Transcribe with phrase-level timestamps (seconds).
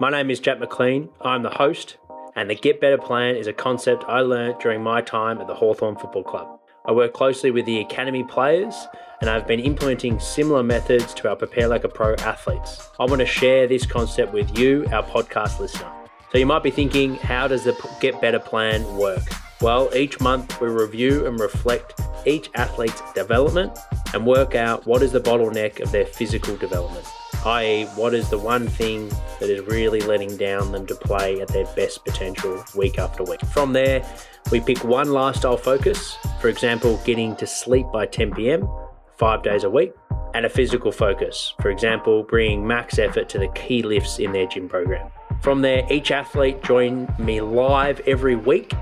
[0.00, 1.10] My name is Jack McLean.
[1.20, 1.98] I'm the host,
[2.34, 5.54] and the Get Better Plan is a concept I learnt during my time at the
[5.54, 6.58] Hawthorn Football Club.
[6.86, 8.74] I work closely with the academy players
[9.20, 12.88] and I've been implementing similar methods to our Prepare Like a Pro athletes.
[12.98, 15.92] I want to share this concept with you, our podcast listener.
[16.32, 19.24] So you might be thinking, how does the Get Better plan work?
[19.60, 23.78] Well, each month we review and reflect each athlete's development
[24.14, 27.06] and work out what is the bottleneck of their physical development,
[27.46, 29.08] i.e., what is the one thing
[29.40, 33.40] that is really letting down them to play at their best potential week after week.
[33.52, 34.04] From there,
[34.52, 38.68] we pick one lifestyle focus, for example, getting to sleep by 10 pm,
[39.16, 39.92] five days a week,
[40.34, 44.46] and a physical focus, for example, bringing max effort to the key lifts in their
[44.46, 45.10] gym program.
[45.40, 48.72] From there, each athlete join me live every week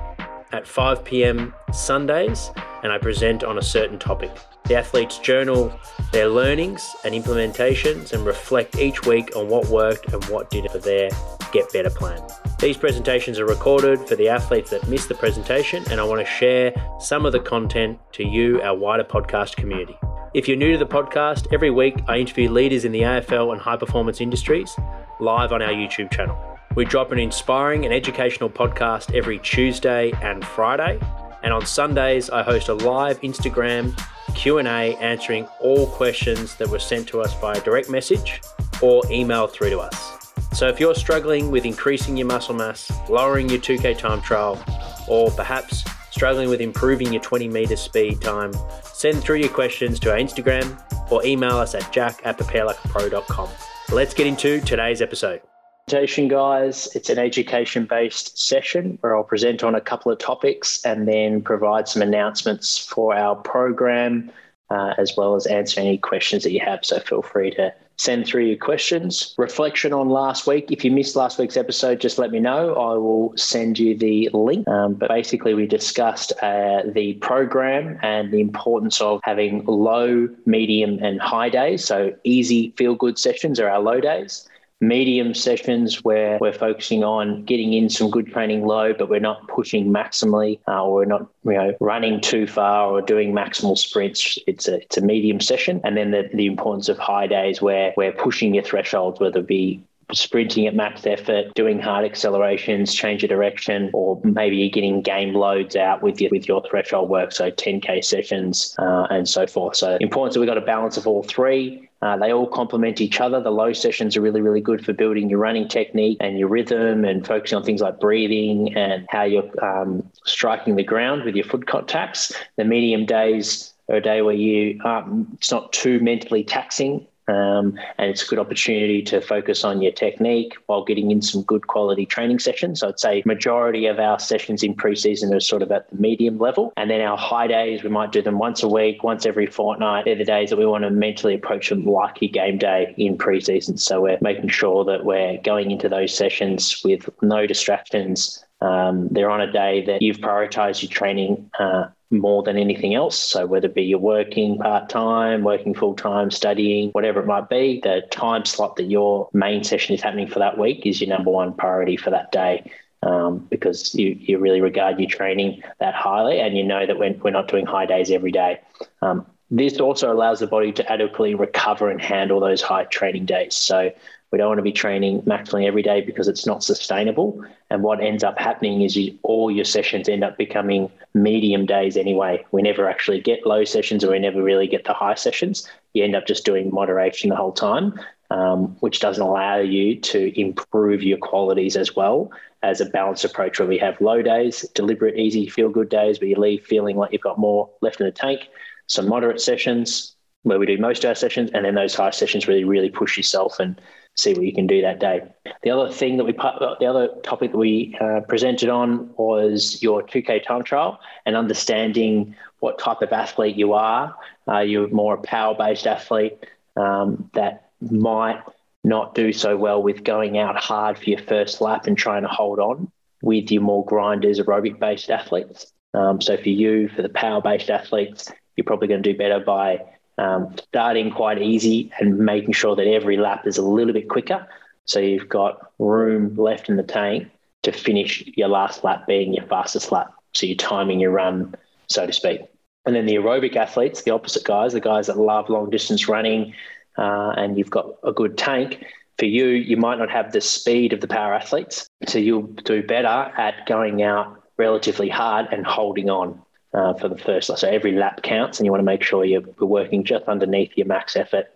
[0.52, 2.50] at 5 pm Sundays,
[2.82, 4.32] and I present on a certain topic.
[4.68, 5.72] The athletes journal
[6.12, 10.78] their learnings and implementations and reflect each week on what worked and what didn't for
[10.78, 11.10] their
[11.52, 12.22] Get Better plan.
[12.58, 16.26] These presentations are recorded for the athletes that missed the presentation, and I want to
[16.26, 19.96] share some of the content to you, our wider podcast community.
[20.34, 23.60] If you're new to the podcast, every week I interview leaders in the AFL and
[23.60, 24.74] high performance industries
[25.20, 26.36] live on our YouTube channel.
[26.74, 31.00] We drop an inspiring and educational podcast every Tuesday and Friday,
[31.42, 33.98] and on Sundays I host a live Instagram
[34.38, 38.40] Q&A answering all questions that were sent to us via direct message
[38.80, 40.32] or email through to us.
[40.52, 44.62] So if you're struggling with increasing your muscle mass, lowering your 2K time trial,
[45.08, 48.52] or perhaps struggling with improving your 20 meter speed time,
[48.84, 53.48] send through your questions to our Instagram or email us at jack at preparelikeapro.com.
[53.90, 55.40] Let's get into today's episode.
[55.88, 56.86] Guys.
[56.94, 61.40] It's an education based session where I'll present on a couple of topics and then
[61.40, 64.30] provide some announcements for our program,
[64.68, 66.84] uh, as well as answer any questions that you have.
[66.84, 69.34] So feel free to send through your questions.
[69.38, 70.70] Reflection on last week.
[70.70, 72.74] If you missed last week's episode, just let me know.
[72.74, 74.68] I will send you the link.
[74.68, 80.98] Um, but basically, we discussed uh, the program and the importance of having low, medium,
[81.02, 81.82] and high days.
[81.82, 84.46] So, easy feel good sessions are our low days
[84.80, 89.46] medium sessions where we're focusing on getting in some good training low, but we're not
[89.48, 94.38] pushing maximally uh, or we're not you know running too far or doing maximal sprints.
[94.46, 97.92] It's a it's a medium session, and then the, the importance of high days where
[97.96, 103.22] we're pushing your thresholds, whether it be sprinting at max effort, doing hard accelerations, change
[103.22, 107.50] of direction, or maybe getting game loads out with your with your threshold work, so
[107.50, 109.76] 10k sessions uh, and so forth.
[109.76, 111.87] So important that we've got a balance of all three.
[112.00, 113.40] Uh, they all complement each other.
[113.40, 117.04] The low sessions are really, really good for building your running technique and your rhythm
[117.04, 121.44] and focusing on things like breathing and how you're um, striking the ground with your
[121.44, 122.32] foot contacts.
[122.56, 127.78] The medium days are a day where you um, it's not too mentally taxing um,
[127.98, 131.66] and it's a good opportunity to focus on your technique while getting in some good
[131.66, 132.80] quality training sessions.
[132.80, 136.38] So I'd say majority of our sessions in preseason are sort of at the medium
[136.38, 136.72] level.
[136.76, 140.06] And then our high days, we might do them once a week, once every fortnight.
[140.06, 143.78] They're the days that we want to mentally approach them like game day in preseason.
[143.78, 148.44] So we're making sure that we're going into those sessions with no distractions.
[148.60, 153.18] Um, they're on a day that you've prioritized your training uh, more than anything else.
[153.18, 157.48] So whether it be you're working part time, working full time, studying, whatever it might
[157.48, 161.10] be, the time slot that your main session is happening for that week is your
[161.10, 162.70] number one priority for that day.
[163.00, 167.14] Um, because you, you really regard your training that highly and you know that we're,
[167.22, 168.60] we're not doing high days every day.
[169.02, 173.54] Um, this also allows the body to adequately recover and handle those high training days.
[173.54, 173.92] So
[174.30, 177.42] we don't want to be training maximally every day because it's not sustainable.
[177.70, 181.96] And what ends up happening is you, all your sessions end up becoming medium days
[181.96, 182.44] anyway.
[182.50, 185.66] We never actually get low sessions or we never really get the high sessions.
[185.94, 187.98] You end up just doing moderation the whole time,
[188.30, 192.30] um, which doesn't allow you to improve your qualities as well
[192.62, 196.28] as a balanced approach where we have low days, deliberate, easy, feel good days where
[196.28, 198.48] you leave feeling like you've got more left in the tank,
[198.88, 202.48] some moderate sessions where we do most of our sessions, and then those high sessions
[202.48, 203.80] really, really push yourself and
[204.16, 205.22] see what you can do that day.
[205.62, 210.02] The other thing that we, the other topic that we uh, presented on was your
[210.02, 214.16] 2K time trial and understanding what type of athlete you are.
[214.48, 216.46] Uh, you're more a power based athlete
[216.76, 218.42] um, that might
[218.82, 222.28] not do so well with going out hard for your first lap and trying to
[222.28, 222.90] hold on
[223.22, 225.72] with your more grinders, aerobic based athletes.
[225.94, 229.40] Um, so for you, for the power based athletes, you're probably going to do better
[229.40, 229.80] by
[230.18, 234.46] um, starting quite easy and making sure that every lap is a little bit quicker.
[234.84, 237.28] So you've got room left in the tank
[237.62, 240.12] to finish your last lap being your fastest lap.
[240.34, 241.54] So you're timing your run,
[241.88, 242.40] so to speak.
[242.84, 246.54] And then the aerobic athletes, the opposite guys, the guys that love long distance running,
[246.96, 248.84] uh, and you've got a good tank.
[249.18, 251.88] for you, you might not have the speed of the power athletes.
[252.06, 256.40] So you'll do better at going out relatively hard and holding on
[256.74, 257.56] uh, for the first.
[257.56, 260.86] So every lap counts, and you want to make sure you're, working just underneath your
[260.86, 261.46] max effort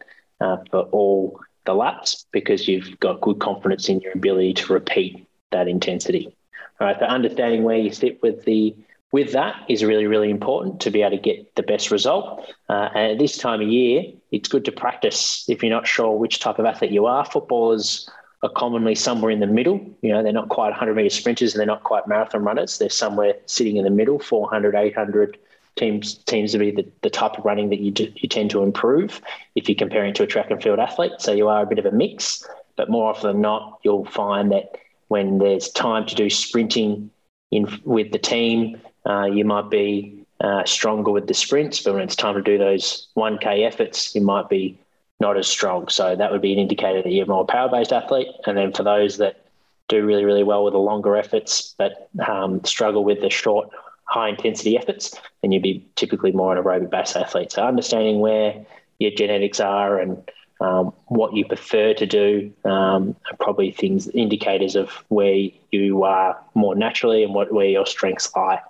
[0.40, 5.26] uh, for all the laps because you've got good confidence in your ability to repeat
[5.50, 6.34] that intensity.
[6.80, 8.74] All right, so understanding where you sit with the
[9.12, 12.50] with that is really, really important to be able to get the best result.
[12.70, 16.16] Uh, and at this time of year, it's good to practice if you're not sure
[16.16, 17.22] which type of athlete you are.
[17.26, 18.08] Footballers
[18.42, 19.80] are commonly somewhere in the middle.
[20.02, 22.78] You know, they're not quite 100 meter sprinters and they're not quite marathon runners.
[22.78, 25.38] They're somewhere sitting in the middle, 400, 800
[25.76, 28.62] teams seems to be the, the type of running that you, do, you tend to
[28.62, 29.22] improve
[29.54, 31.12] if you're comparing to a track and field athlete.
[31.18, 32.46] So you are a bit of a mix,
[32.76, 34.76] but more often than not, you'll find that
[35.08, 37.10] when there's time to do sprinting
[37.50, 42.02] in with the team, uh, you might be uh, stronger with the sprints, but when
[42.02, 44.78] it's time to do those 1K efforts, you might be
[45.22, 45.88] not as strong.
[45.88, 48.26] So that would be an indicator that you're more power based athlete.
[48.44, 49.46] And then for those that
[49.88, 53.70] do really, really well with the longer efforts, but um, struggle with the short,
[54.04, 57.52] high intensity efforts, then you'd be typically more an aerobic based athlete.
[57.52, 58.66] So understanding where
[58.98, 60.28] your genetics are and
[60.60, 66.38] um, what you prefer to do um, are probably things indicators of where you are
[66.54, 68.60] more naturally and what where your strengths lie.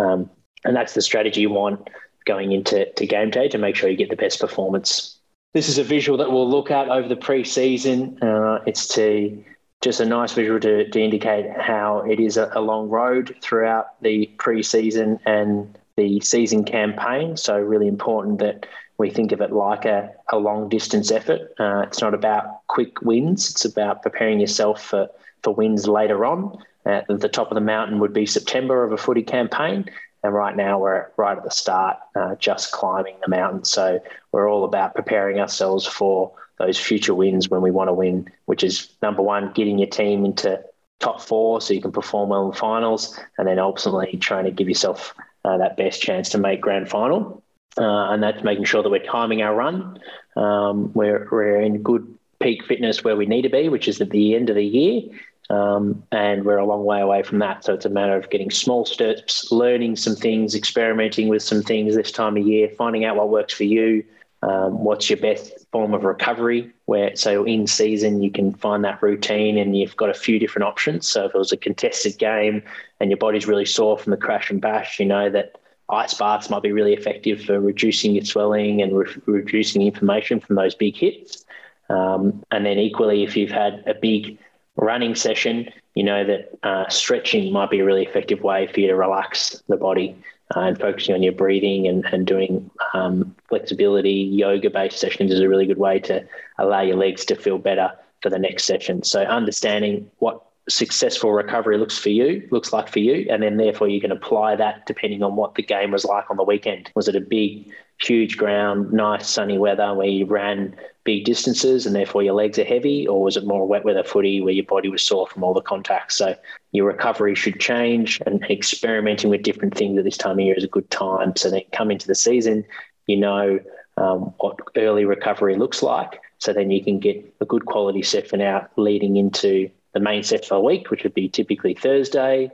[0.00, 0.30] Um,
[0.64, 1.88] and that's the strategy you want
[2.24, 5.17] going into to game day to make sure you get the best performance.
[5.54, 8.18] This is a visual that we'll look at over the pre-season.
[8.22, 9.42] Uh, it's to
[9.80, 14.00] just a nice visual to, to indicate how it is a, a long road throughout
[14.02, 17.36] the pre-season and the season campaign.
[17.36, 18.66] So really important that
[18.98, 21.52] we think of it like a, a long distance effort.
[21.58, 25.08] Uh, it's not about quick wins, it's about preparing yourself for,
[25.42, 26.58] for wins later on.
[26.84, 29.84] Uh, the top of the mountain would be September of a footy campaign.
[30.22, 33.64] And right now we're right at the start, uh, just climbing the mountain.
[33.64, 34.00] So
[34.32, 38.64] we're all about preparing ourselves for those future wins when we want to win, which
[38.64, 40.60] is number one, getting your team into
[40.98, 44.68] top four so you can perform well in finals, and then ultimately trying to give
[44.68, 47.42] yourself uh, that best chance to make grand final
[47.78, 49.98] uh, and that's making sure that we're timing our run.
[50.36, 54.10] Um, we're, we're in good peak fitness where we need to be, which is at
[54.10, 55.02] the end of the year.
[55.50, 57.64] Um, and we're a long way away from that.
[57.64, 61.94] So it's a matter of getting small steps, learning some things, experimenting with some things
[61.94, 64.04] this time of year, finding out what works for you.
[64.42, 66.72] Um, what's your best form of recovery?
[66.84, 70.68] Where so in season you can find that routine, and you've got a few different
[70.68, 71.08] options.
[71.08, 72.62] So if it was a contested game
[73.00, 75.58] and your body's really sore from the crash and bash, you know that
[75.88, 80.56] ice baths might be really effective for reducing your swelling and re- reducing inflammation from
[80.56, 81.44] those big hits.
[81.88, 84.38] Um, and then equally, if you've had a big
[84.78, 88.86] running session, you know that uh, stretching might be a really effective way for you
[88.86, 90.16] to relax the body
[90.56, 95.40] uh, and focusing on your breathing and, and doing um, flexibility, yoga based sessions is
[95.40, 96.24] a really good way to
[96.58, 97.92] allow your legs to feel better
[98.22, 99.02] for the next session.
[99.02, 103.88] So understanding what successful recovery looks for you, looks like for you, and then therefore
[103.88, 106.90] you can apply that depending on what the game was like on the weekend.
[106.94, 110.74] Was it a big, huge ground, nice sunny weather where you ran
[111.04, 114.40] big distances and therefore your legs are heavy, or was it more wet weather footy
[114.40, 116.16] where your body was sore from all the contacts?
[116.16, 116.34] So
[116.72, 120.64] your recovery should change, and experimenting with different things at this time of year is
[120.64, 121.34] a good time.
[121.36, 122.64] So then come into the season,
[123.06, 123.58] you know
[123.96, 126.20] um, what early recovery looks like.
[126.38, 130.44] So then you can get a good quality session out leading into the main set
[130.44, 132.50] for the week, which would be typically Thursday.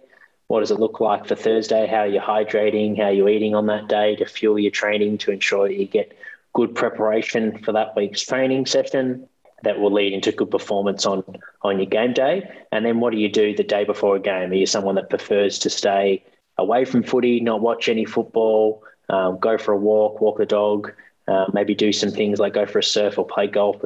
[0.48, 1.86] What does it look like for Thursday?
[1.86, 2.96] How are you hydrating?
[2.96, 5.86] How are you eating on that day to fuel your training to ensure that you
[5.86, 6.16] get
[6.52, 9.28] good preparation for that week's training session?
[9.62, 11.24] That will lead into good performance on,
[11.62, 12.50] on your game day.
[12.70, 14.50] And then what do you do the day before a game?
[14.50, 16.22] Are you someone that prefers to stay
[16.58, 20.92] away from footy, not watch any football, um, go for a walk, walk the dog,
[21.26, 23.76] uh, maybe do some things like go for a surf or play golf,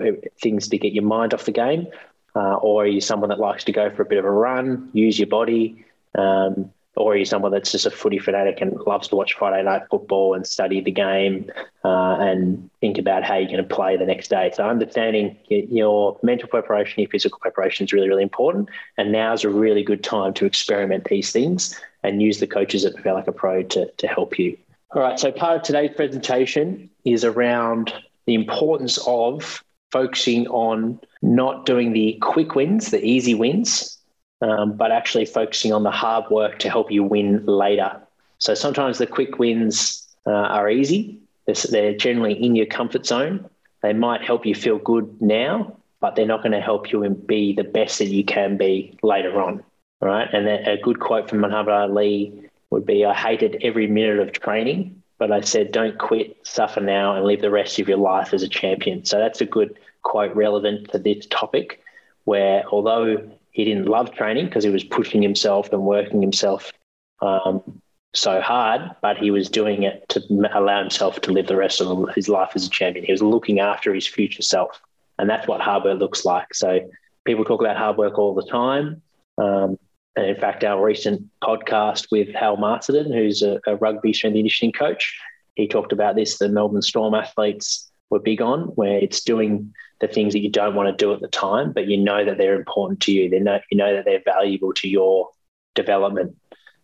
[0.42, 1.86] things to get your mind off the game?
[2.34, 4.90] Uh, or are you someone that likes to go for a bit of a run,
[4.92, 5.84] use your body?
[6.14, 9.62] Um, or are you someone that's just a footy fanatic and loves to watch Friday
[9.62, 11.50] night football and study the game
[11.84, 14.50] uh, and think about how you're going to play the next day?
[14.54, 18.68] So understanding your mental preparation, your physical preparation is really, really important.
[18.96, 22.84] And now is a really good time to experiment these things and use the coaches
[22.84, 24.58] at Prepare Like a Pro to, to help you.
[24.90, 27.92] All right, so part of today's presentation is around
[28.26, 29.62] the importance of
[29.92, 33.97] focusing on not doing the quick wins, the easy wins,
[34.40, 38.00] um, but actually focusing on the hard work to help you win later.
[38.38, 43.49] So sometimes the quick wins uh, are easy, they're generally in your comfort zone.
[43.83, 47.54] They might help you feel good now, but they're not going to help you be
[47.54, 49.62] the best that you can be later on.
[50.00, 50.28] Right.
[50.33, 55.02] And a good quote from Muhammad Ali would be I hated every minute of training,
[55.18, 58.42] but I said, don't quit, suffer now, and live the rest of your life as
[58.42, 59.04] a champion.
[59.04, 61.83] So that's a good quote relevant to this topic.
[62.28, 66.72] where although he didn't love training because he was pushing himself and working himself
[67.20, 67.80] um,
[68.14, 70.20] so hard, but he was doing it to
[70.54, 73.04] allow himself to live the rest of his life as a champion.
[73.04, 74.80] He was looking after his future self.
[75.18, 76.54] And that's what hard work looks like.
[76.54, 76.80] So
[77.24, 79.02] people talk about hard work all the time.
[79.36, 79.78] Um,
[80.16, 84.40] and in fact, our recent podcast with Hal Masterton, who's a, a rugby strength and
[84.40, 85.16] conditioning coach,
[85.54, 86.38] he talked about this.
[86.38, 90.74] The Melbourne Storm athletes were big on, where it's doing the things that you don't
[90.74, 93.28] want to do at the time, but you know that they're important to you.
[93.28, 95.30] They know you know that they're valuable to your
[95.74, 96.36] development.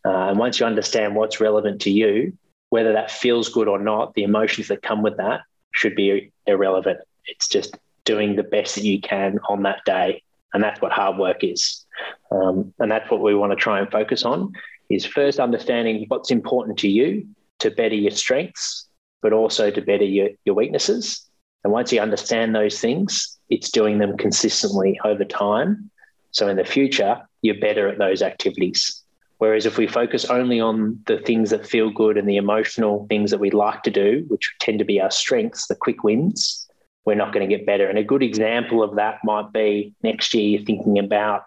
[0.04, 2.37] Uh, and once you understand what's relevant to you,
[2.69, 6.99] whether that feels good or not, the emotions that come with that should be irrelevant.
[7.26, 11.19] It's just doing the best that you can on that day, and that's what hard
[11.19, 11.85] work is.
[12.31, 14.52] Um, and that's what we want to try and focus on:
[14.90, 17.26] is first understanding what's important to you
[17.61, 18.88] to better your strengths,
[19.25, 21.26] but also to better your, your weaknesses.
[21.64, 25.90] And once you understand those things, it's doing them consistently over time.
[26.33, 29.02] So in the future, you're better at those activities.
[29.38, 33.31] Whereas if we focus only on the things that feel good and the emotional things
[33.31, 36.69] that we like to do, which tend to be our strengths, the quick wins,
[37.07, 37.88] we're not going to get better.
[37.88, 41.47] And a good example of that might be next year you're thinking about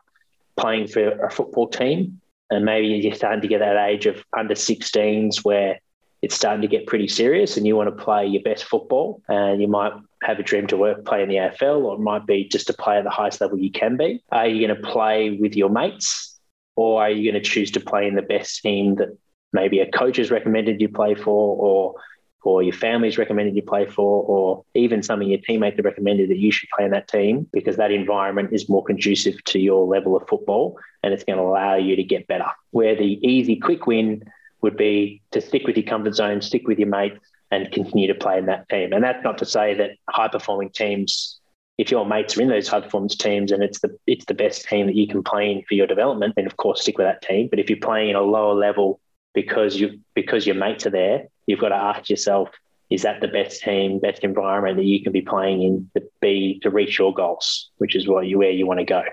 [0.55, 2.22] playing for a football team.
[2.50, 5.79] And maybe you're starting to get that age of under 16s where
[6.21, 9.62] it's starting to get pretty serious and you want to play your best football and
[9.62, 9.93] you might
[10.24, 12.74] have a dream to work play in the AFL or it might be just to
[12.74, 14.24] play at the highest level you can be.
[14.31, 16.39] Are you going to play with your mates
[16.75, 19.15] or are you going to choose to play in the best team that
[19.53, 21.95] maybe a coach has recommended you play for or
[22.43, 26.29] or your family's recommended you play for, or even some of your teammates have recommended
[26.29, 29.86] that you should play in that team because that environment is more conducive to your
[29.86, 32.47] level of football and it's going to allow you to get better.
[32.71, 34.24] Where the easy, quick win
[34.62, 37.20] would be to stick with your comfort zone, stick with your mates,
[37.52, 38.94] and continue to play in that team.
[38.94, 41.40] And that's not to say that high performing teams,
[41.78, 44.68] if your mates are in those high performance teams and it's the it's the best
[44.68, 47.22] team that you can play in for your development, then of course stick with that
[47.22, 47.48] team.
[47.50, 49.00] But if you're playing in a lower level
[49.34, 52.50] because you because your mates are there, you've got to ask yourself,
[52.90, 56.60] is that the best team, best environment that you can be playing in to be
[56.64, 59.04] to reach your goals, which is where you where you want to go.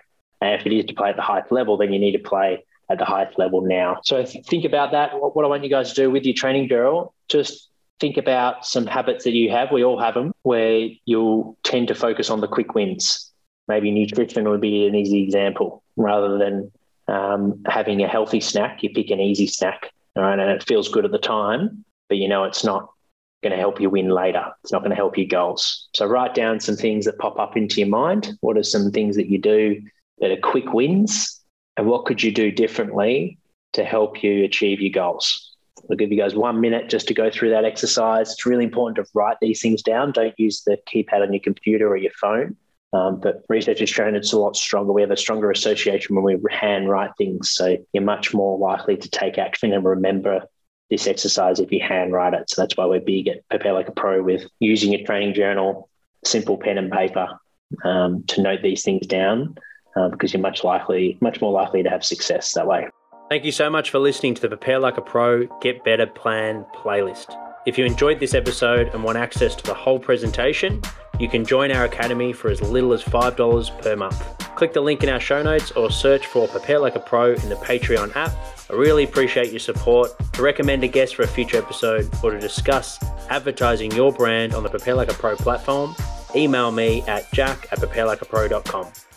[0.41, 2.65] And if it is to play at the highest level, then you need to play
[2.91, 3.99] at the highest level now.
[4.05, 5.13] So think about that.
[5.15, 8.87] What I want you guys to do with your training journal, just think about some
[8.87, 9.73] habits that you have.
[9.73, 13.31] We all have them where you'll tend to focus on the quick wins.
[13.69, 16.71] Maybe nutrition would be an easy example rather than
[17.09, 18.83] um, having a healthy snack.
[18.83, 22.19] You pick an easy snack, all right, and it feels good at the time, but
[22.19, 22.91] you know it's not
[23.43, 24.45] going to help you win later.
[24.63, 25.89] It's not going to help your goals.
[25.95, 28.37] So write down some things that pop up into your mind.
[28.41, 29.83] What are some things that you do
[30.19, 31.44] that are quick wins
[31.77, 33.39] and what could you do differently
[33.73, 35.57] to help you achieve your goals?
[35.91, 38.33] I'll give you guys one minute just to go through that exercise.
[38.33, 40.13] It's really important to write these things down.
[40.13, 42.57] Don't use the keypad on your computer or your phone.
[42.93, 44.93] Um, but research has shown it's a lot stronger.
[44.93, 47.51] We have a stronger association when we hand write things.
[47.51, 50.43] So you're much more likely to take action and remember
[50.91, 52.49] this exercise if you hand write it.
[52.49, 55.89] So that's why we're big at Prepare Like a Pro with using a training journal,
[56.25, 57.27] simple pen and paper
[57.83, 59.57] um, to note these things down
[59.97, 62.89] uh, because you're much likely, much more likely to have success that way.
[63.31, 66.65] Thank you so much for listening to the Prepare Like a Pro Get Better Plan
[66.77, 67.35] playlist.
[67.67, 70.83] If you enjoyed this episode and want access to the whole presentation,
[71.19, 74.23] you can join our academy for as little as $5 per month.
[74.57, 77.49] Click the link in our show notes or search for Prepare Like a Pro in
[77.49, 78.33] the Patreon app.
[78.71, 80.11] I really appreciate your support.
[80.35, 84.63] To recommend a guest for a future episode or to discuss advertising your brand on
[84.63, 85.97] the Prepare Like a Pro platform,
[86.37, 88.93] email me at jack at preparelikeapro.com.